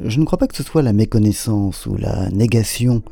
[0.00, 3.02] Je ne crois pas que ce soit la méconnaissance ou la négation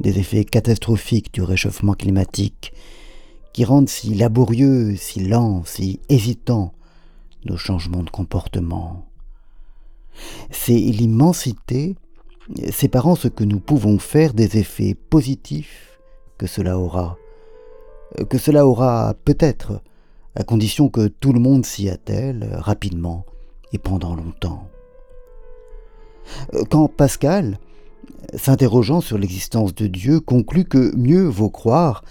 [0.00, 2.72] des effets catastrophiques du réchauffement climatique
[3.52, 6.74] qui rendent si laborieux, si lents, si hésitants
[7.44, 9.06] nos changements de comportement.
[10.50, 11.94] C'est l'immensité
[12.70, 16.00] séparant ce que nous pouvons faire des effets positifs
[16.36, 17.16] que cela aura.
[18.28, 19.80] Que cela aura peut-être,
[20.34, 23.24] à condition que tout le monde s'y attelle rapidement
[23.72, 24.68] et pendant longtemps.
[26.70, 27.58] Quand Pascal,
[28.34, 32.04] s'interrogeant sur l'existence de Dieu, conclut que mieux vaut croire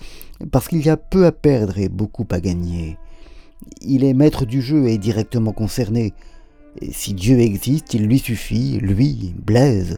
[0.52, 2.98] parce qu'il y a peu à perdre et beaucoup à gagner.
[3.82, 6.14] Il est maître du jeu et directement concerné.
[6.92, 9.96] si Dieu existe, il lui suffit, lui, Blaise,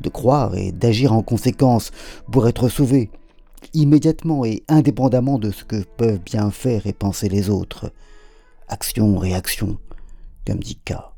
[0.00, 1.90] de croire et d'agir en conséquence
[2.30, 3.10] pour être sauvé,
[3.74, 7.92] immédiatement et indépendamment de ce que peuvent bien faire et penser les autres.
[8.68, 9.78] Action-réaction,
[10.46, 11.09] comme dit K.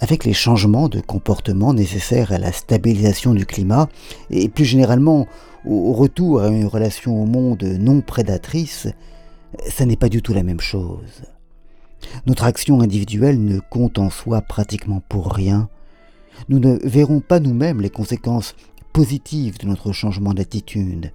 [0.00, 3.88] Avec les changements de comportement nécessaires à la stabilisation du climat
[4.30, 5.26] et plus généralement
[5.64, 8.88] au retour à une relation au monde non prédatrice,
[9.68, 11.22] ça n'est pas du tout la même chose.
[12.26, 15.68] Notre action individuelle ne compte en soi pratiquement pour rien.
[16.48, 18.54] Nous ne verrons pas nous-mêmes les conséquences
[18.92, 21.12] positives de notre changement d'attitude.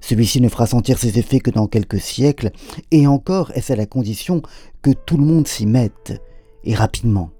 [0.00, 2.50] Celui-ci ne fera sentir ses effets que dans quelques siècles,
[2.90, 4.42] et encore est-ce à la condition
[4.82, 6.20] que tout le monde s'y mette,
[6.64, 7.30] et rapidement.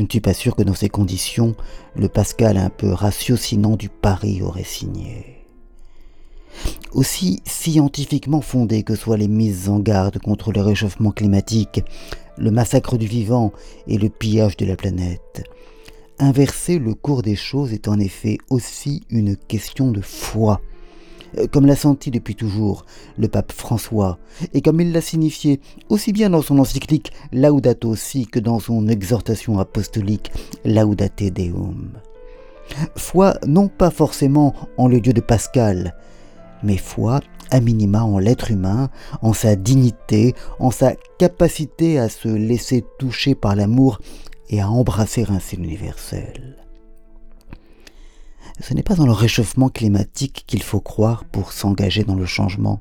[0.00, 1.54] Je ne suis pas sûr que dans ces conditions,
[1.94, 5.44] le Pascal un peu ratiocinant du pari aurait signé.
[6.92, 11.82] Aussi scientifiquement fondées que soient les mises en garde contre le réchauffement climatique,
[12.38, 13.52] le massacre du vivant
[13.86, 15.44] et le pillage de la planète,
[16.18, 20.62] inverser le cours des choses est en effet aussi une question de foi
[21.52, 22.84] comme l'a senti depuis toujours
[23.18, 24.18] le pape François,
[24.54, 28.88] et comme il l'a signifié aussi bien dans son encyclique Laudato Si que dans son
[28.88, 30.32] exhortation apostolique
[30.64, 31.92] Laudate Deum.
[32.96, 35.94] Foi non pas forcément en le Dieu de Pascal,
[36.62, 37.20] mais foi
[37.50, 38.90] à minima en l'être humain,
[39.22, 43.98] en sa dignité, en sa capacité à se laisser toucher par l'amour
[44.48, 46.56] et à embrasser ainsi l'universel
[48.60, 52.80] ce n'est pas dans le réchauffement climatique qu'il faut croire pour s'engager dans le changement.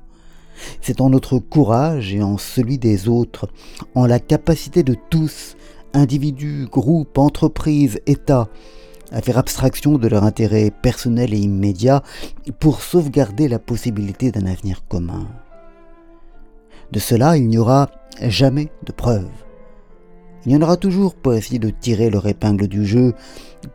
[0.82, 3.48] C'est en notre courage et en celui des autres,
[3.96, 5.56] en la capacité de tous,
[5.94, 8.50] individus, groupes, entreprises, États,
[9.12, 12.04] à faire abstraction de leur intérêt personnel et immédiat
[12.60, 15.28] pour sauvegarder la possibilité d'un avenir commun.
[16.92, 17.90] De cela, il n'y aura
[18.22, 19.30] jamais de preuve.
[20.46, 23.14] Il y en aura toujours pour essayer de tirer leur épingle du jeu,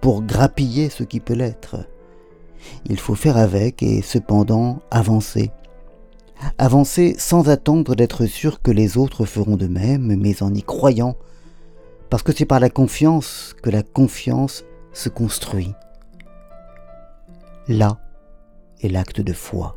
[0.01, 1.77] pour grappiller ce qui peut l'être.
[2.87, 5.51] Il faut faire avec et cependant avancer.
[6.59, 11.17] Avancer sans attendre d'être sûr que les autres feront de même, mais en y croyant,
[12.11, 15.73] parce que c'est par la confiance que la confiance se construit.
[17.69, 17.99] Là
[18.83, 19.77] est l'acte de foi.